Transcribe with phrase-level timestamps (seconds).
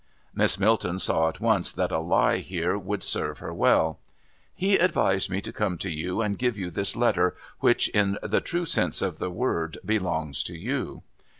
[0.33, 3.99] Miss Milton saw at once that a lie here would serve her well.
[4.55, 8.41] "He advised me to come to you and give you this letter which in the
[8.41, 11.03] true sense of the word belongs to you."